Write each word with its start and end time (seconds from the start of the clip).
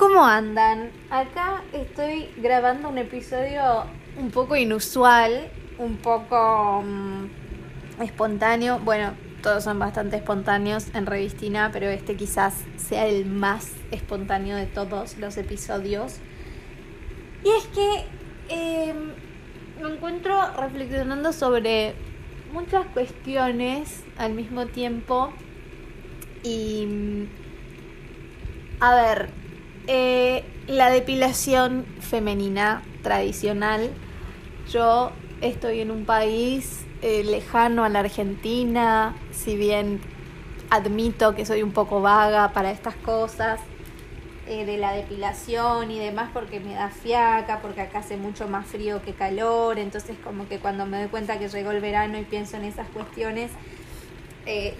¿Cómo 0.00 0.24
andan? 0.24 0.92
Acá 1.10 1.62
estoy 1.74 2.30
grabando 2.38 2.88
un 2.88 2.96
episodio 2.96 3.84
un 4.16 4.30
poco 4.30 4.56
inusual, 4.56 5.50
un 5.76 5.98
poco 5.98 6.82
mm, 6.82 8.02
espontáneo. 8.02 8.78
Bueno, 8.78 9.12
todos 9.42 9.62
son 9.62 9.78
bastante 9.78 10.16
espontáneos 10.16 10.86
en 10.94 11.04
Revistina, 11.04 11.68
pero 11.70 11.86
este 11.90 12.16
quizás 12.16 12.54
sea 12.78 13.06
el 13.08 13.26
más 13.26 13.72
espontáneo 13.90 14.56
de 14.56 14.64
todos 14.64 15.18
los 15.18 15.36
episodios. 15.36 16.16
Y 17.44 17.50
es 17.50 17.66
que 17.66 18.06
em, 18.48 18.96
me 19.82 19.92
encuentro 19.96 20.34
reflexionando 20.56 21.34
sobre 21.34 21.92
muchas 22.54 22.86
cuestiones 22.86 24.02
al 24.16 24.32
mismo 24.32 24.64
tiempo. 24.64 25.30
Y. 26.42 26.86
mm, 26.86 27.26
A 28.80 28.94
ver, 28.94 29.28
eh, 29.86 30.44
la 30.66 30.90
depilación 30.90 31.86
femenina 32.00 32.82
tradicional. 33.02 33.90
Yo 34.70 35.10
estoy 35.40 35.80
en 35.80 35.90
un 35.90 36.04
país 36.04 36.84
eh, 37.02 37.24
lejano 37.24 37.84
a 37.84 37.88
la 37.88 38.00
Argentina, 38.00 39.16
si 39.32 39.56
bien 39.56 40.00
admito 40.68 41.34
que 41.34 41.44
soy 41.44 41.62
un 41.62 41.72
poco 41.72 42.00
vaga 42.00 42.52
para 42.52 42.70
estas 42.70 42.94
cosas 42.94 43.58
eh, 44.46 44.64
de 44.64 44.76
la 44.76 44.92
depilación 44.92 45.90
y 45.90 45.98
demás 45.98 46.30
porque 46.32 46.60
me 46.60 46.74
da 46.74 46.90
fiaca, 46.90 47.60
porque 47.60 47.80
acá 47.80 47.98
hace 48.00 48.16
mucho 48.16 48.46
más 48.46 48.66
frío 48.66 49.02
que 49.02 49.12
calor, 49.12 49.78
entonces 49.78 50.16
como 50.22 50.46
que 50.46 50.58
cuando 50.58 50.86
me 50.86 50.98
doy 50.98 51.08
cuenta 51.08 51.38
que 51.38 51.48
llegó 51.48 51.72
el 51.72 51.80
verano 51.80 52.18
y 52.18 52.22
pienso 52.22 52.56
en 52.56 52.64
esas 52.64 52.88
cuestiones, 52.90 53.50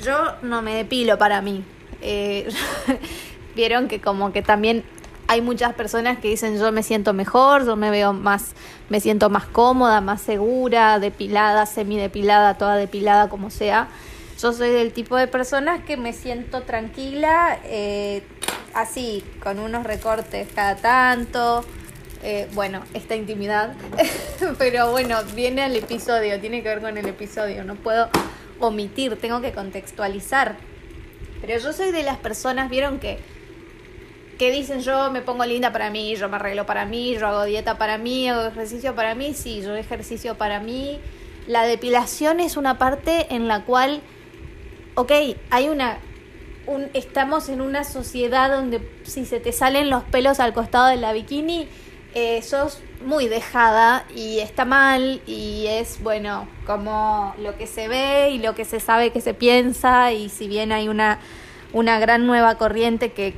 yo 0.04 0.34
no 0.42 0.62
me 0.62 0.74
depilo 0.74 1.16
para 1.18 1.40
mí. 1.40 1.64
Vieron 3.60 3.88
que 3.88 4.00
como 4.00 4.32
que 4.32 4.40
también 4.40 4.84
hay 5.28 5.42
muchas 5.42 5.74
personas 5.74 6.18
que 6.18 6.28
dicen 6.28 6.58
yo 6.58 6.72
me 6.72 6.82
siento 6.82 7.12
mejor, 7.12 7.66
yo 7.66 7.76
me 7.76 7.90
veo 7.90 8.14
más, 8.14 8.52
me 8.88 9.00
siento 9.00 9.28
más 9.28 9.44
cómoda, 9.44 10.00
más 10.00 10.22
segura, 10.22 10.98
depilada, 10.98 11.66
semidepilada, 11.66 12.54
toda 12.54 12.76
depilada, 12.76 13.28
como 13.28 13.50
sea. 13.50 13.88
Yo 14.40 14.54
soy 14.54 14.70
del 14.70 14.94
tipo 14.94 15.14
de 15.14 15.26
personas 15.26 15.84
que 15.84 15.98
me 15.98 16.14
siento 16.14 16.62
tranquila, 16.62 17.58
eh, 17.64 18.22
así, 18.72 19.22
con 19.42 19.58
unos 19.58 19.84
recortes 19.84 20.48
cada 20.54 20.76
tanto. 20.76 21.62
Eh, 22.22 22.48
bueno, 22.54 22.82
esta 22.94 23.14
intimidad. 23.14 23.74
Pero 24.58 24.90
bueno, 24.90 25.18
viene 25.34 25.64
al 25.64 25.76
episodio, 25.76 26.40
tiene 26.40 26.62
que 26.62 26.70
ver 26.70 26.80
con 26.80 26.96
el 26.96 27.06
episodio. 27.06 27.62
No 27.64 27.74
puedo 27.74 28.08
omitir, 28.58 29.20
tengo 29.20 29.42
que 29.42 29.52
contextualizar. 29.52 30.56
Pero 31.42 31.58
yo 31.58 31.74
soy 31.74 31.90
de 31.92 32.02
las 32.02 32.16
personas, 32.16 32.70
vieron 32.70 32.98
que, 32.98 33.18
que 34.40 34.50
dicen 34.50 34.80
yo 34.80 35.10
me 35.10 35.20
pongo 35.20 35.44
linda 35.44 35.70
para 35.70 35.90
mí, 35.90 36.16
yo 36.16 36.26
me 36.30 36.36
arreglo 36.36 36.64
para 36.64 36.86
mí, 36.86 37.14
yo 37.14 37.26
hago 37.26 37.44
dieta 37.44 37.76
para 37.76 37.98
mí, 37.98 38.26
hago 38.26 38.46
ejercicio 38.46 38.94
para 38.94 39.14
mí, 39.14 39.34
sí, 39.34 39.60
yo 39.60 39.76
ejercicio 39.76 40.36
para 40.38 40.60
mí. 40.60 40.98
La 41.46 41.64
depilación 41.64 42.40
es 42.40 42.56
una 42.56 42.78
parte 42.78 43.26
en 43.34 43.48
la 43.48 43.66
cual, 43.66 44.00
ok, 44.94 45.12
hay 45.50 45.68
una 45.68 45.98
un- 46.66 46.88
estamos 46.94 47.50
en 47.50 47.60
una 47.60 47.84
sociedad 47.84 48.50
donde 48.50 48.80
si 49.02 49.26
se 49.26 49.40
te 49.40 49.52
salen 49.52 49.90
los 49.90 50.04
pelos 50.04 50.40
al 50.40 50.54
costado 50.54 50.86
de 50.86 50.96
la 50.96 51.12
bikini, 51.12 51.68
eh, 52.14 52.40
sos 52.40 52.80
muy 53.04 53.28
dejada 53.28 54.06
y 54.16 54.38
está 54.38 54.64
mal 54.64 55.20
y 55.26 55.66
es, 55.66 56.02
bueno, 56.02 56.48
como 56.64 57.34
lo 57.38 57.58
que 57.58 57.66
se 57.66 57.88
ve 57.88 58.30
y 58.30 58.38
lo 58.38 58.54
que 58.54 58.64
se 58.64 58.80
sabe 58.80 59.10
que 59.10 59.20
se 59.20 59.34
piensa 59.34 60.12
y 60.12 60.30
si 60.30 60.48
bien 60.48 60.72
hay 60.72 60.88
una, 60.88 61.18
una 61.74 61.98
gran 61.98 62.26
nueva 62.26 62.54
corriente 62.56 63.12
que, 63.12 63.34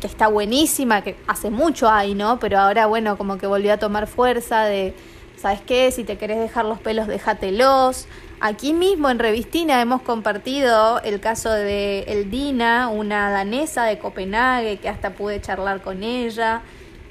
que 0.00 0.06
está 0.06 0.28
buenísima, 0.28 1.02
que 1.02 1.16
hace 1.26 1.50
mucho 1.50 1.88
hay, 1.88 2.14
¿no? 2.14 2.38
Pero 2.38 2.58
ahora, 2.58 2.86
bueno, 2.86 3.16
como 3.18 3.38
que 3.38 3.46
volvió 3.46 3.72
a 3.72 3.76
tomar 3.78 4.06
fuerza 4.06 4.64
de, 4.64 4.94
¿sabes 5.36 5.60
qué? 5.60 5.90
Si 5.90 6.04
te 6.04 6.16
querés 6.18 6.38
dejar 6.38 6.64
los 6.64 6.78
pelos, 6.80 7.06
déjatelos. 7.06 8.06
Aquí 8.40 8.72
mismo 8.72 9.10
en 9.10 9.18
Revistina 9.18 9.80
hemos 9.80 10.02
compartido 10.02 11.02
el 11.02 11.18
caso 11.20 11.50
de 11.50 12.00
Eldina, 12.06 12.88
una 12.88 13.30
danesa 13.30 13.84
de 13.84 13.98
Copenhague, 13.98 14.78
que 14.78 14.88
hasta 14.88 15.10
pude 15.10 15.40
charlar 15.40 15.82
con 15.82 16.02
ella. 16.02 16.62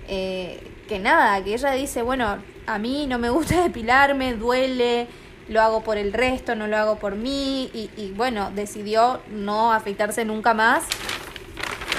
eh, 0.08 0.60
que 0.88 1.00
nada, 1.00 1.44
que 1.44 1.54
ella 1.54 1.72
dice, 1.72 2.02
bueno, 2.02 2.38
a 2.66 2.78
mí 2.80 3.08
no 3.08 3.20
me 3.20 3.30
gusta 3.30 3.62
depilarme, 3.64 4.36
duele, 4.36 5.08
lo 5.50 5.62
hago 5.62 5.84
por 5.84 5.98
el 5.98 6.14
resto, 6.14 6.56
no 6.56 6.68
lo 6.68 6.78
hago 6.78 6.96
por 6.96 7.16
mí. 7.16 7.70
Y, 7.74 7.90
y 7.98 8.14
bueno, 8.16 8.52
decidió 8.56 9.20
no 9.30 9.74
afeitarse 9.74 10.24
nunca 10.26 10.54
más. 10.54 10.86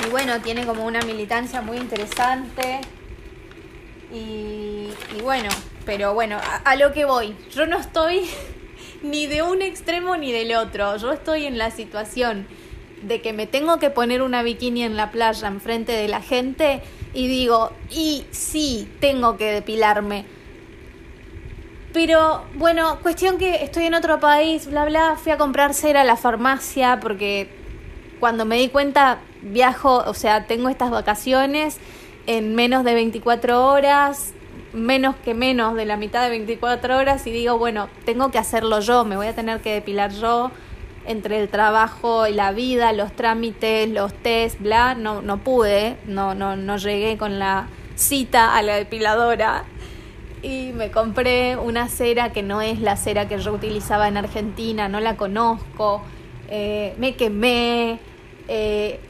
Y 0.06 0.10
bueno, 0.10 0.40
tiene 0.40 0.66
como 0.66 0.84
una 0.84 1.00
militancia 1.02 1.60
muy 1.60 1.76
interesante. 1.76 2.80
Y, 4.12 4.88
bueno, 5.22 5.48
pero 5.84 6.14
bueno, 6.14 6.36
a, 6.36 6.56
a 6.56 6.76
lo 6.76 6.92
que 6.92 7.04
voy. 7.04 7.36
Yo 7.54 7.66
no 7.66 7.78
estoy 7.78 8.28
ni 9.02 9.26
de 9.26 9.42
un 9.42 9.62
extremo 9.62 10.16
ni 10.16 10.32
del 10.32 10.54
otro. 10.54 10.96
Yo 10.96 11.12
estoy 11.12 11.46
en 11.46 11.58
la 11.58 11.70
situación 11.70 12.46
de 13.02 13.20
que 13.20 13.32
me 13.32 13.46
tengo 13.46 13.78
que 13.78 13.90
poner 13.90 14.22
una 14.22 14.42
bikini 14.42 14.82
en 14.82 14.96
la 14.96 15.10
playa 15.10 15.48
enfrente 15.48 15.92
de 15.92 16.08
la 16.08 16.20
gente 16.20 16.82
y 17.14 17.26
digo, 17.28 17.72
y 17.90 18.26
sí, 18.30 18.90
tengo 19.00 19.36
que 19.36 19.52
depilarme. 19.52 20.24
Pero 21.92 22.44
bueno, 22.54 22.98
cuestión 23.02 23.38
que 23.38 23.64
estoy 23.64 23.84
en 23.84 23.94
otro 23.94 24.20
país, 24.20 24.66
bla, 24.68 24.84
bla, 24.84 25.16
fui 25.16 25.32
a 25.32 25.38
comprar 25.38 25.74
cera 25.74 26.02
a 26.02 26.04
la 26.04 26.16
farmacia 26.16 27.00
porque 27.00 27.57
cuando 28.20 28.44
me 28.44 28.56
di 28.56 28.68
cuenta 28.68 29.18
viajo, 29.42 30.04
o 30.06 30.14
sea, 30.14 30.46
tengo 30.46 30.68
estas 30.68 30.90
vacaciones 30.90 31.78
en 32.26 32.54
menos 32.54 32.84
de 32.84 32.94
24 32.94 33.66
horas, 33.66 34.34
menos 34.72 35.16
que 35.16 35.34
menos 35.34 35.74
de 35.74 35.84
la 35.84 35.96
mitad 35.96 36.22
de 36.22 36.30
24 36.30 36.96
horas 36.96 37.26
y 37.26 37.30
digo, 37.30 37.58
bueno, 37.58 37.88
tengo 38.04 38.30
que 38.30 38.38
hacerlo 38.38 38.80
yo, 38.80 39.04
me 39.04 39.16
voy 39.16 39.28
a 39.28 39.34
tener 39.34 39.60
que 39.60 39.72
depilar 39.72 40.12
yo 40.12 40.50
entre 41.06 41.40
el 41.40 41.48
trabajo 41.48 42.26
y 42.26 42.34
la 42.34 42.52
vida, 42.52 42.92
los 42.92 43.12
trámites, 43.12 43.88
los 43.88 44.12
test, 44.12 44.60
bla, 44.60 44.94
no, 44.94 45.22
no 45.22 45.38
pude, 45.38 45.96
no, 46.06 46.34
no, 46.34 46.54
no 46.56 46.76
llegué 46.76 47.16
con 47.16 47.38
la 47.38 47.68
cita 47.94 48.56
a 48.56 48.62
la 48.62 48.76
depiladora 48.76 49.64
y 50.42 50.72
me 50.72 50.90
compré 50.90 51.56
una 51.56 51.88
cera 51.88 52.32
que 52.32 52.42
no 52.42 52.60
es 52.60 52.80
la 52.80 52.96
cera 52.96 53.26
que 53.26 53.38
yo 53.38 53.52
utilizaba 53.52 54.06
en 54.06 54.18
Argentina, 54.18 54.88
no 54.88 55.00
la 55.00 55.16
conozco, 55.16 56.02
eh, 56.48 56.94
me 56.98 57.14
quemé, 57.14 57.98
eh, 58.48 59.00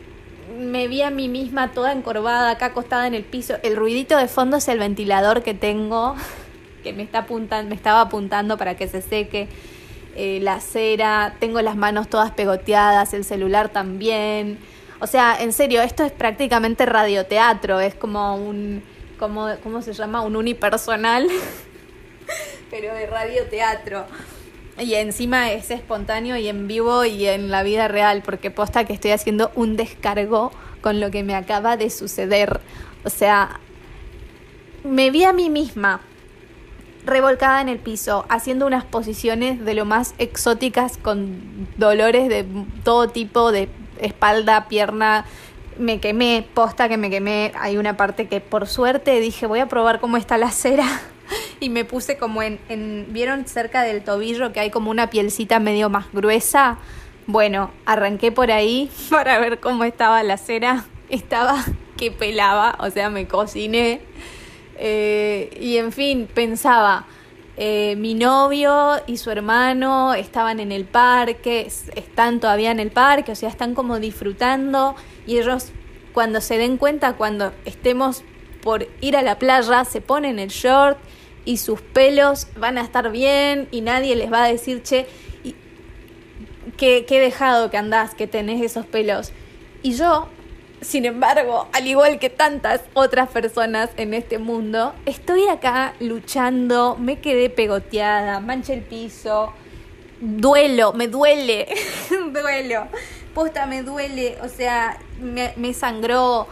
me 0.59 0.89
vi 0.89 1.03
a 1.03 1.11
mí 1.11 1.29
misma 1.29 1.73
toda 1.73 1.93
encorvada, 1.93 2.51
acá 2.51 2.67
acostada 2.67 3.07
en 3.07 3.15
el 3.15 3.25
piso, 3.25 3.57
el 3.63 3.77
ruidito 3.77 4.17
de 4.17 4.29
fondo 4.29 4.57
es 4.57 4.69
el 4.69 4.79
ventilador 4.79 5.43
que 5.43 5.55
tengo, 5.55 6.17
que 6.83 6.93
me, 6.93 7.03
está 7.03 7.21
apuntando, 7.21 7.69
me 7.69 7.77
estaba 7.77 8.01
apuntando 8.03 8.57
para 8.57 8.77
que 8.77 8.89
se 8.89 9.03
seque 9.03 9.49
eh, 10.17 10.41
la 10.43 10.61
cera, 10.61 11.37
tengo 11.39 11.63
las 11.63 11.77
manos 11.77 12.09
todas 12.09 12.33
pegoteadas, 12.33 13.15
el 13.15 13.25
celular 13.25 13.69
también. 13.69 14.59
O 15.01 15.07
sea, 15.07 15.41
en 15.41 15.53
serio, 15.53 15.81
esto 15.81 16.03
es 16.03 16.11
prácticamente 16.11 16.87
radioteatro, 16.87 17.79
es 17.79 17.95
como 17.95 18.35
un, 18.35 18.83
como, 19.17 19.49
¿cómo 19.63 19.81
se 19.81 19.93
llama? 19.93 20.23
Un 20.23 20.35
unipersonal, 20.35 21.29
pero 22.71 22.93
de 22.95 23.07
radioteatro. 23.07 24.07
Y 24.81 24.95
encima 24.95 25.51
es 25.51 25.71
espontáneo 25.71 26.37
y 26.37 26.49
en 26.49 26.69
vivo 26.69 27.05
y 27.05 27.27
en 27.27 27.51
la 27.51 27.63
vida 27.63 27.89
real, 27.89 28.23
porque 28.25 28.51
posta 28.51 28.85
que 28.85 28.93
estoy 28.93 29.11
haciendo 29.11 29.51
un 29.55 29.77
descargo 29.77 30.53
con 30.81 31.01
lo 31.01 31.11
que 31.11 31.25
me 31.25 31.35
acaba 31.35 31.77
de 31.77 31.91
suceder. 31.91 32.61
O 33.05 33.11
sea, 33.11 33.59
me 34.85 35.11
vi 35.11 35.25
a 35.25 35.33
mí 35.33 35.51
misma 35.51 36.01
revolcada 37.05 37.61
en 37.61 37.69
el 37.69 37.79
piso, 37.79 38.25
haciendo 38.29 38.67
unas 38.67 38.85
posiciones 38.85 39.65
de 39.65 39.75
lo 39.75 39.85
más 39.85 40.15
exóticas 40.19 40.99
con 40.99 41.69
dolores 41.77 42.29
de 42.29 42.47
todo 42.85 43.09
tipo, 43.09 43.51
de 43.51 43.69
espalda, 44.01 44.69
pierna. 44.69 45.25
Me 45.79 46.01
quemé, 46.01 46.47
posta 46.55 46.89
que 46.89 46.97
me 46.97 47.11
quemé. 47.11 47.53
Hay 47.59 47.79
una 47.79 47.97
parte 47.97 48.29
que 48.29 48.41
por 48.41 48.67
suerte 48.67 49.19
dije, 49.21 49.47
voy 49.47 49.61
a 49.61 49.67
probar 49.67 50.01
cómo 50.01 50.17
está 50.17 50.39
la 50.39 50.51
cera. 50.51 50.87
Y 51.61 51.71
me 51.71 51.85
puse 51.85 52.17
como 52.19 52.43
en, 52.43 52.61
en, 52.69 53.07
¿vieron 53.11 53.47
cerca 53.47 53.83
del 53.83 54.03
tobillo 54.05 54.53
que 54.53 54.61
hay 54.61 54.71
como 54.71 54.91
una 54.91 55.11
pielcita 55.11 55.59
medio 55.61 55.89
más 55.91 56.07
gruesa? 56.13 56.79
Bueno, 57.27 57.71
arranqué 57.85 58.33
por 58.33 58.51
ahí 58.51 58.91
para 59.11 59.39
ver 59.39 59.61
cómo 59.61 59.85
estaba 59.85 60.23
la 60.23 60.37
cera. 60.39 60.85
Estaba 61.11 61.65
que 61.97 62.11
pelaba, 62.11 62.77
o 62.81 62.91
sea, 62.91 63.11
me 63.11 63.27
cociné. 63.27 64.01
Eh, 64.77 65.57
y 65.61 65.77
en 65.79 65.91
fin, 65.93 66.29
pensaba, 66.33 67.07
eh, 67.57 67.97
mi 67.97 68.15
novio 68.15 68.93
y 69.07 69.17
su 69.17 69.31
hermano 69.31 70.15
estaban 70.15 70.61
en 70.61 70.71
el 70.71 70.85
parque, 70.85 71.63
es- 71.67 71.91
están 71.97 72.39
todavía 72.39 72.71
en 72.71 72.79
el 72.79 72.91
parque, 72.93 73.33
o 73.33 73.35
sea, 73.35 73.49
están 73.49 73.75
como 73.75 73.99
disfrutando 73.99 74.95
y 75.27 75.39
ellos 75.39 75.73
cuando 76.13 76.41
se 76.41 76.59
den 76.59 76.77
cuenta, 76.77 77.15
cuando 77.15 77.53
estemos 77.65 78.23
por 78.63 78.87
ir 79.01 79.17
a 79.17 79.23
la 79.23 79.39
playa, 79.39 79.85
se 79.85 80.01
ponen 80.01 80.39
el 80.39 80.49
short 80.51 80.99
y 81.49 81.57
sus 81.57 81.81
pelos 81.81 82.47
van 82.59 82.77
a 82.77 82.83
estar 82.83 83.11
bien 83.11 83.69
y 83.71 83.81
nadie 83.81 84.15
les 84.17 84.31
va 84.31 84.45
a 84.45 84.49
decir, 84.49 84.83
che, 84.83 85.07
qué, 86.77 87.07
qué 87.09 87.21
dejado 87.21 87.71
que 87.71 87.79
andás, 87.79 88.15
que 88.15 88.27
tenés 88.27 88.61
esos 88.61 88.85
pelos. 88.85 89.33
Y 89.83 89.95
yo 89.95 90.29
sin 90.83 91.07
embargo, 91.07 91.69
al 91.73 91.87
igual 91.87 92.19
que 92.19 92.29
tantas 92.29 92.83
otras 92.93 93.31
personas 93.31 93.89
en 93.97 94.13
este 94.13 94.39
mundo, 94.39 94.93
estoy 95.07 95.49
acá 95.49 95.95
luchando, 96.01 96.97
me 96.99 97.19
quedé 97.19 97.49
pegoteada, 97.49 98.41
manché 98.41 98.75
el 98.75 98.83
piso, 98.83 99.55
duelo, 100.21 100.93
me 100.93 101.09
duele, 101.09 101.67
duelo, 102.33 102.89
posta 103.35 103.65
me 103.65 103.83
duele, 103.83 104.37
o 104.43 104.49
sea, 104.49 104.99
me, 105.19 105.55
me, 105.57 105.73
sangró, 105.73 106.47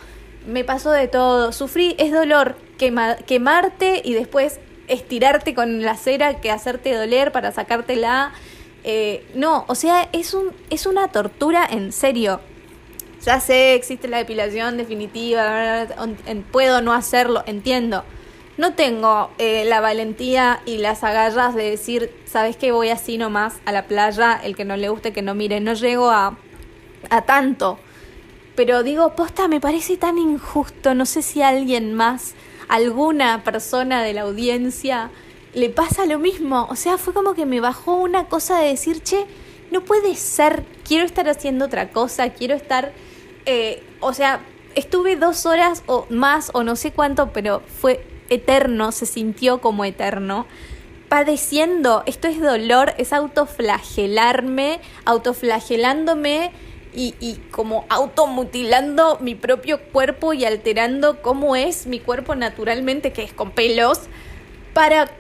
me 0.47 0.65
pasó 0.65 0.91
de 0.91 1.07
todo, 1.07 1.53
sufrí, 1.53 1.95
es 1.99 2.13
dolor, 2.13 2.57
quemarte 2.79 4.01
y 4.03 4.15
después 4.15 4.59
estirarte 4.89 5.55
con 5.55 5.83
la 5.83 5.97
cera 5.97 6.41
que 6.41 6.51
hacerte 6.51 6.95
doler 6.95 7.33
para 7.33 7.53
sacártela. 7.53 8.33
Eh, 8.85 9.27
no, 9.35 9.65
o 9.69 9.75
sea, 9.75 10.09
es, 10.13 10.35
un, 10.35 10.53
es 10.71 10.87
una 10.87 11.09
tortura 11.09 11.67
en 11.69 11.93
serio. 11.93 12.41
Ya 13.25 13.41
sé, 13.41 13.75
existe 13.75 14.07
la 14.07 14.19
depilación 14.19 14.77
definitiva, 14.77 15.87
puedo 16.53 16.81
no 16.83 16.93
hacerlo, 16.93 17.43
entiendo. 17.47 18.05
No 18.57 18.73
tengo 18.75 19.31
eh, 19.39 19.65
la 19.67 19.81
valentía 19.81 20.61
y 20.65 20.79
las 20.79 21.05
agarras 21.05 21.55
de 21.55 21.71
decir, 21.71 22.11
¿sabes 22.25 22.57
qué? 22.57 22.73
Voy 22.73 22.89
así 22.89 23.19
nomás 23.19 23.57
a 23.67 23.73
la 23.73 23.87
playa, 23.87 24.41
el 24.43 24.57
que 24.57 24.65
no 24.65 24.77
le 24.77 24.89
guste 24.89 25.13
que 25.13 25.21
no 25.21 25.35
mire. 25.35 25.61
No 25.61 25.75
llego 25.75 26.09
a, 26.09 26.39
a 27.11 27.23
tanto. 27.23 27.79
Pero 28.55 28.83
digo, 28.83 29.15
posta, 29.15 29.47
me 29.47 29.61
parece 29.61 29.99
tan 29.99 30.17
injusto. 30.17 30.95
No 30.95 31.05
sé 31.05 31.21
si 31.21 31.43
alguien 31.43 31.93
más 31.93 32.35
alguna 32.69 33.45
persona 33.45 34.03
de 34.03 34.13
la 34.13 34.23
audiencia 34.23 35.11
le 35.55 35.71
pasa 35.71 36.07
lo 36.07 36.19
mismo. 36.19 36.67
O 36.71 36.77
sea, 36.77 36.99
fue 36.99 37.15
como 37.15 37.35
que 37.35 37.47
me 37.47 37.61
bajó 37.61 37.97
una 37.97 38.27
cosa 38.27 38.59
de 38.61 38.69
decir, 38.69 39.03
che, 39.03 39.27
no 39.71 39.83
puede 39.83 40.15
ser, 40.15 40.65
quiero 40.87 41.05
estar 41.05 41.29
haciendo 41.29 41.65
otra 41.65 41.91
cosa, 41.91 42.31
quiero 42.31 42.55
estar, 42.55 42.93
eh, 43.47 43.83
o 44.01 44.13
sea, 44.13 44.41
estuve 44.75 45.17
dos 45.17 45.47
horas 45.47 45.83
o 45.87 46.07
más 46.11 46.51
o 46.53 46.63
no 46.63 46.77
sé 46.77 46.93
cuánto, 46.93 47.33
pero 47.33 47.63
fue 47.81 48.07
eterno, 48.29 48.93
se 48.93 49.07
sintió 49.07 49.61
como 49.61 49.85
eterno. 49.85 50.47
Padeciendo, 51.09 52.03
esto 52.07 52.29
es 52.29 52.41
dolor, 52.41 52.95
es 52.99 53.13
autoflagelarme, 53.13 54.81
autoflagelándome 55.05 56.53
y, 56.97 57.15
y 57.21 57.35
como 57.51 57.85
automutilando 57.91 59.19
mi 59.21 59.35
propio 59.35 59.81
cuerpo 59.93 60.33
y 60.33 60.47
alterando 60.47 61.21
cómo 61.21 61.55
es 61.55 61.87
mi 61.87 62.01
cuerpo 62.01 62.35
naturalmente, 62.35 63.13
que 63.13 63.23
es 63.23 63.33
con 63.35 63.51
pelos, 63.51 64.01
para, 64.73 65.11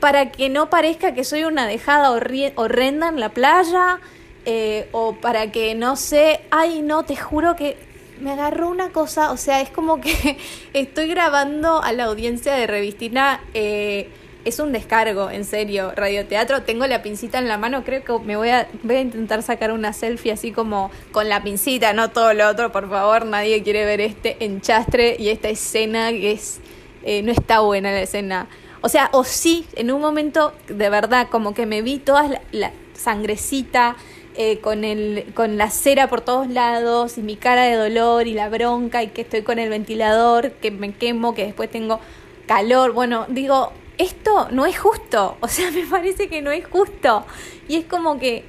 para 0.00 0.32
que 0.32 0.48
no 0.48 0.70
parezca 0.70 1.14
que 1.14 1.22
soy 1.22 1.44
una 1.44 1.66
dejada 1.66 2.10
horrenda 2.10 3.08
en 3.08 3.20
la 3.20 3.28
playa, 3.28 4.00
eh, 4.46 4.88
o 4.92 5.12
para 5.16 5.52
que 5.52 5.74
no 5.74 5.96
sé, 5.96 6.40
ay 6.50 6.80
no, 6.80 7.04
te 7.04 7.14
juro 7.14 7.54
que 7.54 7.76
me 8.20 8.32
agarró 8.32 8.70
una 8.70 8.88
cosa, 8.88 9.30
o 9.32 9.36
sea, 9.36 9.60
es 9.60 9.70
como 9.70 10.00
que 10.00 10.38
estoy 10.72 11.08
grabando 11.08 11.82
a 11.82 11.92
la 11.92 12.04
audiencia 12.04 12.54
de 12.54 12.66
Revistina. 12.66 13.42
Eh, 13.54 14.10
es 14.44 14.58
un 14.58 14.72
descargo, 14.72 15.30
en 15.30 15.44
serio. 15.44 15.92
Radioteatro, 15.94 16.62
tengo 16.62 16.86
la 16.86 17.02
pincita 17.02 17.38
en 17.38 17.48
la 17.48 17.58
mano, 17.58 17.84
creo 17.84 18.04
que 18.04 18.18
me 18.24 18.36
voy 18.36 18.48
a, 18.48 18.68
voy 18.82 18.96
a 18.96 19.00
intentar 19.00 19.42
sacar 19.42 19.72
una 19.72 19.92
selfie 19.92 20.32
así 20.32 20.52
como 20.52 20.90
con 21.12 21.28
la 21.28 21.42
pincita, 21.42 21.92
no 21.92 22.10
todo 22.10 22.32
lo 22.34 22.48
otro, 22.48 22.72
por 22.72 22.88
favor. 22.88 23.26
Nadie 23.26 23.62
quiere 23.62 23.84
ver 23.84 24.00
este 24.00 24.36
enchastre 24.44 25.16
y 25.18 25.28
esta 25.28 25.48
escena 25.48 26.10
que 26.10 26.32
es. 26.32 26.60
Eh, 27.02 27.22
no 27.22 27.32
está 27.32 27.60
buena 27.60 27.90
la 27.90 28.02
escena. 28.02 28.48
O 28.82 28.88
sea, 28.88 29.10
o 29.12 29.24
sí, 29.24 29.66
en 29.74 29.90
un 29.90 30.00
momento 30.00 30.52
de 30.68 30.90
verdad, 30.90 31.28
como 31.30 31.54
que 31.54 31.66
me 31.66 31.82
vi 31.82 31.98
toda 31.98 32.40
la, 32.52 32.72
sangrecita. 32.94 33.96
Eh, 34.36 34.60
con, 34.60 34.84
el, 34.84 35.32
con 35.34 35.58
la 35.58 35.70
cera 35.70 36.08
por 36.08 36.20
todos 36.20 36.48
lados 36.48 37.18
y 37.18 37.20
mi 37.20 37.34
cara 37.34 37.64
de 37.64 37.74
dolor 37.74 38.28
y 38.28 38.32
la 38.32 38.48
bronca 38.48 39.02
y 39.02 39.08
que 39.08 39.22
estoy 39.22 39.42
con 39.42 39.58
el 39.58 39.68
ventilador, 39.68 40.52
que 40.52 40.70
me 40.70 40.94
quemo, 40.94 41.34
que 41.34 41.44
después 41.44 41.68
tengo 41.68 41.98
calor. 42.46 42.92
Bueno, 42.92 43.26
digo, 43.28 43.72
esto 44.00 44.48
no 44.50 44.64
es 44.64 44.78
justo, 44.78 45.36
o 45.40 45.48
sea, 45.48 45.70
me 45.72 45.86
parece 45.86 46.28
que 46.28 46.42
no 46.42 46.50
es 46.50 46.66
justo. 46.66 47.24
Y 47.68 47.76
es 47.76 47.84
como 47.84 48.18
que, 48.18 48.44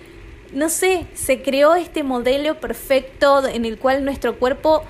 no 0.53 0.69
sé, 0.69 1.06
se 1.13 1.42
creó 1.42 1.75
este 1.75 2.03
modelo 2.03 2.59
perfecto 2.59 3.45
en 3.48 3.65
el 3.65 3.77
cual 3.77 4.06
nuestro 4.06 4.38
cuerpo, 4.39 4.83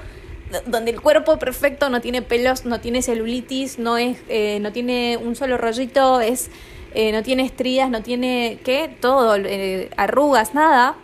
donde 0.68 0.92
el 0.92 1.02
cuerpo 1.02 1.40
perfecto 1.40 1.90
no 1.90 2.02
tiene 2.02 2.22
pelos, 2.22 2.66
no 2.66 2.80
tiene 2.80 3.02
celulitis, 3.02 3.80
no, 3.80 3.98
es, 3.98 4.18
eh, 4.30 4.60
no 4.62 4.72
tiene 4.72 5.18
un 5.18 5.36
solo 5.36 5.58
rollito, 5.58 6.22
es, 6.22 6.50
eh, 6.94 7.12
no 7.12 7.24
tiene 7.24 7.44
estrías, 7.44 7.90
no 7.90 8.04
tiene, 8.04 8.60
¿qué? 8.64 8.96
Todo, 9.00 9.36
eh, 9.38 9.90
arrugas, 9.98 10.54
nada. 10.54 10.96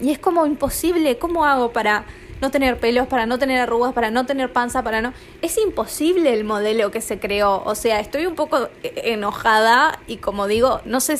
Y 0.00 0.10
es 0.10 0.18
como 0.18 0.46
imposible, 0.46 1.18
¿cómo 1.18 1.44
hago 1.44 1.72
para 1.72 2.04
no 2.42 2.50
tener 2.50 2.78
pelos, 2.78 3.06
para 3.06 3.24
no 3.24 3.38
tener 3.38 3.60
arrugas, 3.60 3.92
para 3.92 4.10
no 4.10 4.26
tener 4.26 4.52
panza, 4.52 4.82
para 4.82 5.00
no... 5.00 5.14
Es 5.40 5.56
imposible 5.58 6.34
el 6.34 6.42
modelo 6.42 6.90
que 6.90 7.00
se 7.00 7.20
creó. 7.20 7.62
O 7.64 7.76
sea, 7.76 8.00
estoy 8.00 8.26
un 8.26 8.34
poco 8.34 8.68
enojada 8.82 10.00
y 10.08 10.16
como 10.16 10.48
digo, 10.48 10.80
no 10.84 11.00
sé... 11.00 11.18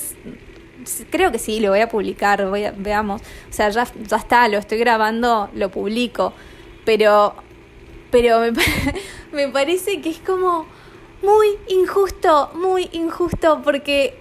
Creo 1.11 1.31
que 1.31 1.39
sí, 1.39 1.61
lo 1.61 1.71
voy 1.71 1.79
a 1.79 1.89
publicar, 1.89 2.45
voy 2.49 2.65
a, 2.65 2.75
veamos. 2.77 3.23
O 3.23 3.53
sea, 3.53 3.69
ya, 3.71 3.87
ya 4.03 4.17
está, 4.17 4.49
lo 4.49 4.59
estoy 4.59 4.79
grabando, 4.79 5.49
lo 5.55 5.71
publico. 5.71 6.33
Pero, 6.85 7.37
pero 8.11 8.41
me, 8.41 8.53
me 9.33 9.49
parece 9.49 10.01
que 10.01 10.11
es 10.11 10.19
como 10.19 10.67
muy 11.23 11.57
injusto, 11.69 12.51
muy 12.55 12.91
injusto, 12.91 13.63
porque 13.63 14.19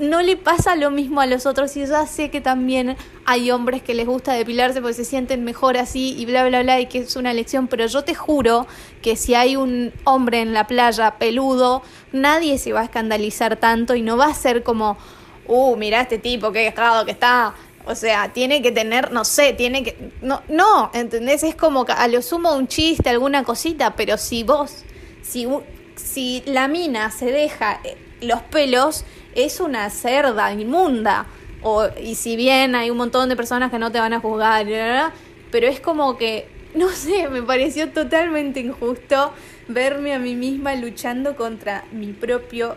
no 0.00 0.22
le 0.22 0.36
pasa 0.36 0.76
lo 0.76 0.90
mismo 0.90 1.20
a 1.20 1.26
los 1.26 1.46
otros 1.46 1.76
y 1.76 1.86
ya 1.86 2.06
sé 2.06 2.30
que 2.30 2.40
también 2.40 2.96
hay 3.24 3.50
hombres 3.50 3.82
que 3.82 3.94
les 3.94 4.06
gusta 4.06 4.32
depilarse 4.32 4.80
porque 4.80 4.94
se 4.94 5.04
sienten 5.04 5.44
mejor 5.44 5.76
así 5.76 6.14
y 6.18 6.26
bla 6.26 6.46
bla 6.46 6.62
bla 6.62 6.80
y 6.80 6.86
que 6.86 6.98
es 6.98 7.16
una 7.16 7.30
elección, 7.30 7.68
pero 7.68 7.86
yo 7.86 8.04
te 8.04 8.14
juro 8.14 8.66
que 9.02 9.16
si 9.16 9.34
hay 9.34 9.56
un 9.56 9.92
hombre 10.04 10.40
en 10.40 10.52
la 10.52 10.66
playa 10.66 11.16
peludo, 11.18 11.82
nadie 12.12 12.58
se 12.58 12.72
va 12.72 12.80
a 12.80 12.84
escandalizar 12.84 13.56
tanto 13.56 13.94
y 13.94 14.02
no 14.02 14.16
va 14.16 14.26
a 14.26 14.34
ser 14.34 14.62
como, 14.62 14.96
uh, 15.46 15.76
mira 15.76 16.00
este 16.00 16.18
tipo, 16.18 16.52
qué 16.52 16.60
dejado 16.60 17.04
que 17.04 17.12
está. 17.12 17.54
O 17.86 17.94
sea, 17.94 18.32
tiene 18.32 18.62
que 18.62 18.72
tener, 18.72 19.12
no 19.12 19.24
sé, 19.24 19.52
tiene 19.52 19.84
que... 19.84 20.12
No, 20.22 20.42
no, 20.48 20.90
¿entendés? 20.94 21.42
Es 21.42 21.54
como 21.54 21.84
a 21.86 22.08
lo 22.08 22.22
sumo 22.22 22.54
un 22.54 22.66
chiste, 22.66 23.10
alguna 23.10 23.44
cosita, 23.44 23.94
pero 23.94 24.16
si 24.16 24.42
vos, 24.42 24.84
si, 25.22 25.46
si 25.94 26.42
la 26.46 26.66
mina 26.66 27.10
se 27.10 27.26
deja 27.26 27.80
eh, 27.84 27.98
los 28.24 28.42
pelos, 28.42 29.04
es 29.34 29.60
una 29.60 29.88
cerda 29.90 30.52
inmunda. 30.52 31.26
O, 31.62 31.86
y 32.02 32.14
si 32.14 32.36
bien 32.36 32.74
hay 32.74 32.90
un 32.90 32.96
montón 32.96 33.28
de 33.28 33.36
personas 33.36 33.70
que 33.70 33.78
no 33.78 33.90
te 33.90 33.98
van 33.98 34.12
a 34.12 34.20
juzgar, 34.20 34.66
pero 35.50 35.66
es 35.66 35.80
como 35.80 36.16
que, 36.16 36.48
no 36.74 36.88
sé, 36.90 37.28
me 37.28 37.42
pareció 37.42 37.90
totalmente 37.90 38.60
injusto 38.60 39.32
verme 39.68 40.12
a 40.12 40.18
mí 40.18 40.34
misma 40.34 40.74
luchando 40.74 41.36
contra 41.36 41.84
mi 41.90 42.12
propio 42.12 42.76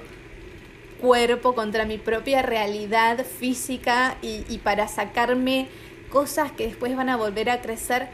cuerpo, 1.01 1.53
contra 1.53 1.85
mi 1.85 1.97
propia 1.97 2.41
realidad 2.41 3.25
física 3.25 4.17
y, 4.21 4.45
y 4.47 4.59
para 4.59 4.87
sacarme 4.87 5.67
cosas 6.09 6.51
que 6.51 6.67
después 6.67 6.95
van 6.95 7.09
a 7.09 7.17
volver 7.17 7.49
a 7.49 7.61
crecer. 7.61 8.07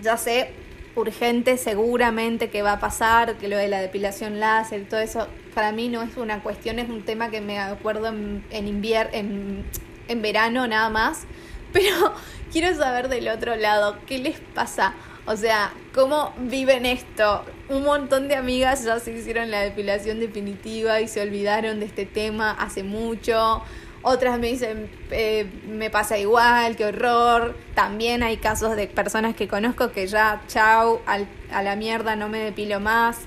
Ya 0.00 0.16
sé, 0.16 0.50
urgente 0.98 1.56
seguramente 1.56 2.50
que 2.50 2.62
va 2.62 2.72
a 2.72 2.80
pasar, 2.80 3.36
que 3.36 3.48
lo 3.48 3.56
de 3.56 3.68
la 3.68 3.80
depilación 3.80 4.40
láser 4.40 4.86
todo 4.88 5.00
eso, 5.00 5.28
para 5.54 5.72
mí 5.72 5.88
no 5.88 6.02
es 6.02 6.16
una 6.16 6.42
cuestión, 6.42 6.78
es 6.78 6.88
un 6.88 7.02
tema 7.02 7.30
que 7.30 7.40
me 7.40 7.58
acuerdo 7.58 8.08
en, 8.08 8.44
en 8.50 8.68
invierno, 8.68 9.10
en, 9.14 9.64
en 10.08 10.22
verano 10.22 10.66
nada 10.66 10.90
más, 10.90 11.22
pero 11.72 12.14
quiero 12.52 12.74
saber 12.76 13.08
del 13.08 13.28
otro 13.28 13.56
lado, 13.56 13.98
¿qué 14.06 14.18
les 14.18 14.38
pasa? 14.54 14.94
O 15.26 15.36
sea, 15.36 15.72
¿cómo 15.94 16.32
viven 16.38 16.86
esto? 16.86 17.44
Un 17.68 17.84
montón 17.84 18.28
de 18.28 18.36
amigas 18.36 18.84
ya 18.84 18.98
se 18.98 19.12
hicieron 19.12 19.50
la 19.50 19.60
depilación 19.60 20.20
definitiva 20.20 21.02
y 21.02 21.08
se 21.08 21.20
olvidaron 21.20 21.80
de 21.80 21.86
este 21.86 22.06
tema 22.06 22.52
hace 22.52 22.82
mucho. 22.82 23.62
Otras 24.02 24.38
me 24.38 24.46
dicen, 24.46 24.90
eh, 25.10 25.46
me 25.66 25.90
pasa 25.90 26.18
igual, 26.18 26.76
qué 26.76 26.86
horror. 26.86 27.56
También 27.74 28.22
hay 28.22 28.36
casos 28.36 28.76
de 28.76 28.86
personas 28.86 29.34
que 29.34 29.48
conozco 29.48 29.90
que 29.92 30.06
ya, 30.06 30.42
chau, 30.46 31.00
a 31.06 31.62
la 31.62 31.76
mierda, 31.76 32.16
no 32.16 32.28
me 32.28 32.38
depilo 32.38 32.80
más. 32.80 33.18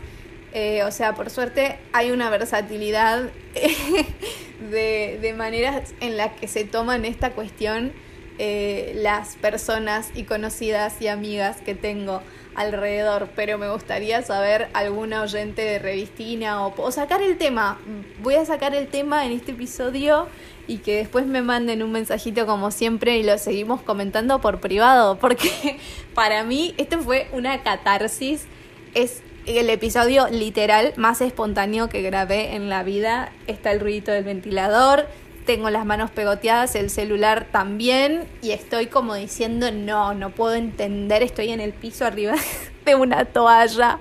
Eh, 0.54 0.84
o 0.84 0.92
sea, 0.92 1.16
por 1.16 1.30
suerte 1.30 1.80
hay 1.94 2.12
una 2.12 2.30
versatilidad 2.30 3.30
de, 4.72 5.18
de, 5.22 5.34
maneras 5.34 5.94
en 6.02 6.18
las 6.18 6.34
que 6.34 6.50
se 6.50 6.66
toman 6.66 7.06
esta 7.06 7.32
cuestión 7.32 7.94
eh, 8.38 8.94
las 8.96 9.36
personas 9.36 10.10
y 10.16 10.24
conocidas 10.24 11.02
y 11.02 11.08
amigas 11.08 11.62
que 11.62 11.76
tengo 11.76 12.22
alrededor, 12.56 13.30
pero 13.36 13.58
me 13.58 13.70
gustaría 13.70 14.22
saber 14.22 14.70
alguna 14.74 15.22
oyente 15.22 15.62
de 15.62 15.80
Revistina 15.80 16.66
o, 16.66 16.92
sacar 16.92 17.22
el 17.22 17.38
tema. 17.38 17.80
Voy 18.22 18.36
a 18.36 18.46
sacar 18.46 18.76
el 18.76 18.88
tema 18.88 19.26
en 19.26 19.32
este 19.32 19.52
episodio 19.52 20.28
y 20.68 20.78
que 20.78 20.98
después 20.98 21.26
me 21.26 21.42
manden 21.42 21.84
un 21.84 21.92
mensajito 21.92 22.46
como 22.46 22.72
siempre 22.72 23.18
y 23.18 23.24
lo 23.24 23.38
seguimos 23.38 23.82
comentando 23.82 24.40
por 24.42 24.60
privado, 24.60 25.18
porque 25.18 25.80
para 26.14 26.44
mí 26.44 26.74
esto 26.78 27.00
fue 27.00 27.28
una 27.34 27.64
catarsis, 27.64 28.46
es 28.94 29.22
el 29.46 29.70
episodio 29.70 30.28
literal 30.30 30.94
más 30.98 31.22
espontáneo 31.22 31.90
que 31.90 32.02
grabé 32.02 32.56
en 32.56 32.70
la 32.70 32.84
vida, 32.84 33.32
está 33.48 33.72
el 33.72 33.80
ruidito 33.80 34.12
del 34.12 34.24
ventilador, 34.24 35.08
tengo 35.46 35.70
las 35.70 35.86
manos 35.86 36.12
pegoteadas, 36.12 36.76
el 36.76 36.90
celular 36.90 37.48
también, 37.52 38.28
y 38.42 38.52
estoy 38.52 38.88
como 38.88 39.16
diciendo, 39.16 39.72
no, 39.72 40.14
no 40.14 40.30
puedo 40.32 40.54
entender, 40.54 41.24
estoy 41.24 41.50
en 41.50 41.60
el 41.60 41.74
piso 41.74 42.06
arriba 42.06 42.36
de 42.86 42.96
una 42.96 43.26
toalla. 43.26 44.00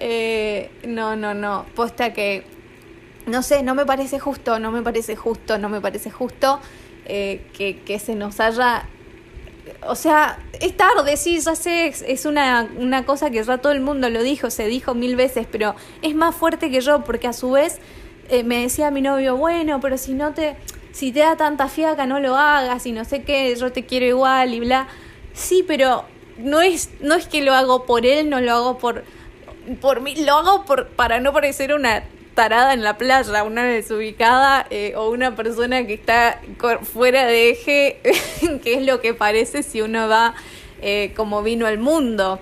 Eh, 0.00 0.70
no, 0.86 1.16
no, 1.16 1.34
no, 1.34 1.66
posta 1.74 2.12
que, 2.12 2.44
no 3.26 3.42
sé, 3.42 3.62
no 3.62 3.74
me 3.74 3.86
parece 3.86 4.18
justo, 4.18 4.58
no 4.58 4.70
me 4.70 4.82
parece 4.82 5.16
justo, 5.16 5.58
no 5.58 5.68
me 5.68 5.80
parece 5.80 6.10
justo 6.10 6.60
eh, 7.06 7.46
que, 7.52 7.98
se 7.98 8.14
nos 8.14 8.40
haya 8.40 8.88
o 9.88 9.94
sea, 9.94 10.38
es 10.60 10.76
tarde, 10.76 11.16
sí, 11.16 11.40
ya 11.40 11.54
sé, 11.54 11.86
es 12.06 12.24
una, 12.24 12.68
una 12.76 13.04
cosa 13.04 13.30
que 13.30 13.42
ya 13.42 13.58
todo 13.58 13.72
el 13.72 13.80
mundo 13.80 14.10
lo 14.10 14.22
dijo, 14.22 14.50
se 14.50 14.66
dijo 14.66 14.94
mil 14.94 15.16
veces, 15.16 15.46
pero 15.50 15.74
es 16.02 16.14
más 16.14 16.34
fuerte 16.34 16.70
que 16.70 16.80
yo, 16.80 17.04
porque 17.04 17.26
a 17.26 17.32
su 17.32 17.50
vez 17.52 17.80
eh, 18.30 18.44
me 18.44 18.62
decía 18.62 18.90
mi 18.90 19.02
novio, 19.02 19.36
bueno, 19.36 19.80
pero 19.80 19.98
si 19.98 20.14
no 20.14 20.32
te, 20.32 20.56
si 20.92 21.12
te 21.12 21.20
da 21.20 21.36
tanta 21.36 21.68
fiaca, 21.68 22.06
no 22.06 22.20
lo 22.20 22.36
hagas, 22.36 22.86
y 22.86 22.92
no 22.92 23.04
sé 23.04 23.22
qué, 23.22 23.54
yo 23.56 23.72
te 23.72 23.84
quiero 23.86 24.06
igual, 24.06 24.54
y 24.54 24.60
bla. 24.60 24.88
Sí, 25.32 25.64
pero 25.66 26.04
no 26.38 26.60
es, 26.62 26.90
no 27.00 27.14
es 27.14 27.26
que 27.26 27.42
lo 27.42 27.54
hago 27.54 27.84
por 27.84 28.06
él, 28.06 28.30
no 28.30 28.40
lo 28.40 28.52
hago 28.52 28.78
por, 28.78 29.04
por 29.80 30.00
mí, 30.00 30.14
lo 30.16 30.34
hago 30.34 30.64
por, 30.64 30.88
para 30.88 31.20
no 31.20 31.32
parecer 31.32 31.74
una 31.74 32.04
tarada 32.36 32.74
en 32.74 32.82
la 32.82 32.98
playa, 32.98 33.42
una 33.42 33.64
desubicada 33.64 34.66
eh, 34.70 34.94
o 34.96 35.10
una 35.10 35.34
persona 35.34 35.86
que 35.86 35.94
está 35.94 36.40
fuera 36.82 37.26
de 37.26 37.50
eje, 37.50 38.00
que 38.62 38.74
es 38.74 38.86
lo 38.86 39.00
que 39.00 39.14
parece 39.14 39.62
si 39.62 39.80
uno 39.80 40.08
va 40.08 40.34
eh, 40.80 41.12
como 41.16 41.42
vino 41.42 41.66
al 41.66 41.78
mundo. 41.78 42.38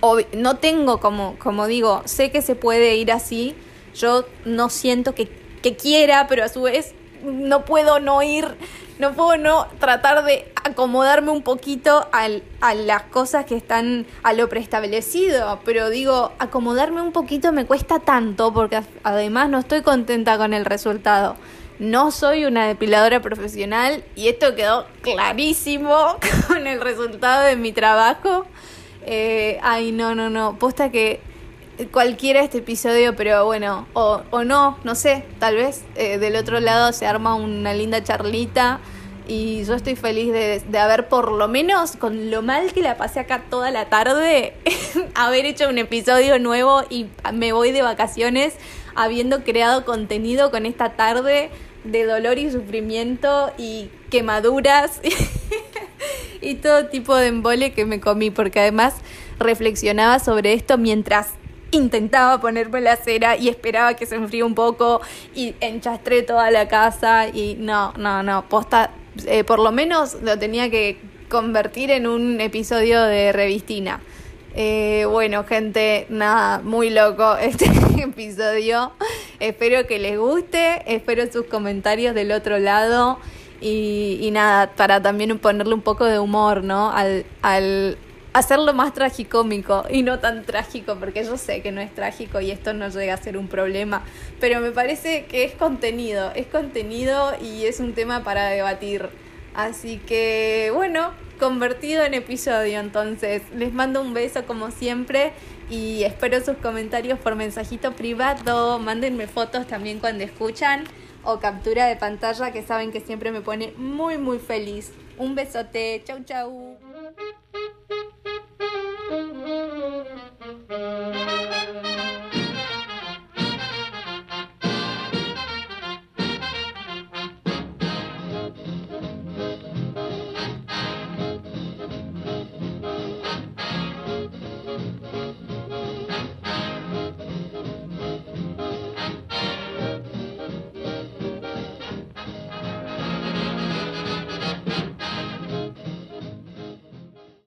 O, 0.00 0.18
no 0.32 0.56
tengo 0.56 0.98
como, 0.98 1.38
como 1.38 1.66
digo, 1.66 2.02
sé 2.06 2.30
que 2.30 2.40
se 2.40 2.54
puede 2.54 2.96
ir 2.96 3.12
así, 3.12 3.54
yo 3.94 4.24
no 4.44 4.70
siento 4.70 5.14
que, 5.14 5.28
que 5.62 5.76
quiera, 5.76 6.26
pero 6.28 6.44
a 6.44 6.48
su 6.48 6.62
vez 6.62 6.94
no 7.22 7.64
puedo 7.64 8.00
no 8.00 8.22
ir 8.22 8.56
no 9.00 9.14
puedo 9.14 9.38
no 9.38 9.66
tratar 9.78 10.24
de 10.24 10.52
acomodarme 10.62 11.30
un 11.30 11.42
poquito 11.42 12.06
al, 12.12 12.42
a 12.60 12.74
las 12.74 13.04
cosas 13.04 13.46
que 13.46 13.56
están 13.56 14.06
a 14.22 14.34
lo 14.34 14.48
preestablecido, 14.50 15.60
pero 15.64 15.88
digo, 15.88 16.32
acomodarme 16.38 17.00
un 17.00 17.10
poquito 17.10 17.50
me 17.50 17.64
cuesta 17.64 18.00
tanto 18.00 18.52
porque 18.52 18.82
además 19.02 19.48
no 19.48 19.58
estoy 19.58 19.80
contenta 19.80 20.36
con 20.36 20.52
el 20.52 20.66
resultado. 20.66 21.36
No 21.78 22.10
soy 22.10 22.44
una 22.44 22.66
depiladora 22.66 23.20
profesional 23.22 24.04
y 24.14 24.28
esto 24.28 24.54
quedó 24.54 24.86
clarísimo 25.00 26.18
con 26.46 26.66
el 26.66 26.78
resultado 26.78 27.44
de 27.46 27.56
mi 27.56 27.72
trabajo. 27.72 28.44
Eh, 29.06 29.58
ay, 29.62 29.92
no, 29.92 30.14
no, 30.14 30.28
no. 30.28 30.58
Posta 30.58 30.90
que 30.90 31.22
cualquiera 31.86 32.42
este 32.42 32.58
episodio, 32.58 33.16
pero 33.16 33.44
bueno, 33.46 33.86
o, 33.92 34.22
o 34.30 34.44
no, 34.44 34.78
no 34.84 34.94
sé, 34.94 35.24
tal 35.38 35.56
vez 35.56 35.84
eh, 35.96 36.18
del 36.18 36.36
otro 36.36 36.60
lado 36.60 36.92
se 36.92 37.06
arma 37.06 37.34
una 37.34 37.74
linda 37.74 38.02
charlita 38.02 38.80
y 39.26 39.64
yo 39.64 39.74
estoy 39.74 39.94
feliz 39.94 40.32
de, 40.32 40.60
de, 40.60 40.78
haber 40.78 41.08
por 41.08 41.30
lo 41.30 41.46
menos, 41.46 41.92
con 41.96 42.30
lo 42.30 42.42
mal 42.42 42.72
que 42.72 42.82
la 42.82 42.96
pasé 42.96 43.20
acá 43.20 43.44
toda 43.48 43.70
la 43.70 43.88
tarde, 43.88 44.54
haber 45.14 45.46
hecho 45.46 45.68
un 45.68 45.78
episodio 45.78 46.38
nuevo 46.38 46.82
y 46.90 47.06
me 47.32 47.52
voy 47.52 47.70
de 47.70 47.82
vacaciones 47.82 48.54
habiendo 48.94 49.44
creado 49.44 49.84
contenido 49.84 50.50
con 50.50 50.66
esta 50.66 50.96
tarde 50.96 51.50
de 51.84 52.04
dolor 52.04 52.38
y 52.38 52.50
sufrimiento 52.50 53.52
y 53.56 53.90
quemaduras 54.10 55.00
y 56.40 56.56
todo 56.56 56.86
tipo 56.86 57.14
de 57.16 57.28
embole 57.28 57.72
que 57.72 57.84
me 57.84 58.00
comí, 58.00 58.30
porque 58.30 58.60
además 58.60 58.94
reflexionaba 59.38 60.18
sobre 60.18 60.52
esto 60.52 60.76
mientras 60.76 61.39
intentaba 61.70 62.40
ponerme 62.40 62.80
la 62.80 62.96
cera 62.96 63.36
y 63.36 63.48
esperaba 63.48 63.94
que 63.94 64.06
se 64.06 64.16
enfríe 64.16 64.42
un 64.42 64.54
poco 64.54 65.00
y 65.34 65.54
enchastré 65.60 66.22
toda 66.22 66.50
la 66.50 66.68
casa 66.68 67.28
y 67.28 67.56
no, 67.58 67.92
no, 67.96 68.22
no, 68.22 68.48
posta, 68.48 68.90
eh, 69.26 69.44
por 69.44 69.58
lo 69.58 69.72
menos 69.72 70.18
lo 70.22 70.38
tenía 70.38 70.70
que 70.70 70.98
convertir 71.28 71.90
en 71.90 72.06
un 72.06 72.40
episodio 72.40 73.02
de 73.02 73.32
revistina. 73.32 74.00
Eh, 74.54 75.06
bueno, 75.08 75.44
gente, 75.44 76.06
nada, 76.08 76.60
muy 76.60 76.90
loco 76.90 77.36
este 77.40 77.66
episodio. 78.02 78.92
Espero 79.38 79.86
que 79.86 79.98
les 79.98 80.18
guste, 80.18 80.82
espero 80.92 81.30
sus 81.32 81.46
comentarios 81.46 82.14
del 82.14 82.32
otro 82.32 82.58
lado 82.58 83.18
y, 83.60 84.28
nada, 84.32 84.72
para 84.72 85.02
también 85.02 85.38
ponerle 85.38 85.74
un 85.74 85.82
poco 85.82 86.04
de 86.04 86.18
humor, 86.18 86.64
¿no? 86.64 86.92
Al, 86.92 87.96
hacerlo 88.32 88.72
más 88.72 88.94
tragicómico 88.94 89.84
y 89.90 90.02
no 90.02 90.18
tan 90.20 90.44
trágico, 90.44 90.96
porque 90.96 91.24
yo 91.24 91.36
sé 91.36 91.62
que 91.62 91.72
no 91.72 91.80
es 91.80 91.94
trágico 91.94 92.40
y 92.40 92.50
esto 92.50 92.72
no 92.72 92.88
llega 92.88 93.14
a 93.14 93.16
ser 93.16 93.36
un 93.36 93.48
problema, 93.48 94.04
pero 94.38 94.60
me 94.60 94.70
parece 94.70 95.26
que 95.26 95.44
es 95.44 95.52
contenido, 95.52 96.32
es 96.34 96.46
contenido 96.46 97.32
y 97.40 97.66
es 97.66 97.80
un 97.80 97.92
tema 97.94 98.22
para 98.22 98.48
debatir. 98.48 99.08
Así 99.54 99.98
que 99.98 100.70
bueno, 100.74 101.10
convertido 101.40 102.04
en 102.04 102.14
episodio 102.14 102.78
entonces. 102.78 103.42
Les 103.56 103.72
mando 103.72 104.00
un 104.00 104.14
beso 104.14 104.44
como 104.46 104.70
siempre 104.70 105.32
y 105.68 106.04
espero 106.04 106.44
sus 106.44 106.56
comentarios 106.58 107.18
por 107.18 107.34
mensajito 107.34 107.92
privado. 107.92 108.78
Mándenme 108.78 109.26
fotos 109.26 109.66
también 109.66 109.98
cuando 109.98 110.22
escuchan 110.22 110.84
o 111.24 111.40
captura 111.40 111.86
de 111.86 111.96
pantalla 111.96 112.52
que 112.52 112.62
saben 112.62 112.92
que 112.92 113.00
siempre 113.00 113.32
me 113.32 113.40
pone 113.40 113.72
muy 113.76 114.18
muy 114.18 114.38
feliz. 114.38 114.92
Un 115.18 115.34
besote, 115.34 116.02
chau 116.04 116.22
chau. 116.24 116.69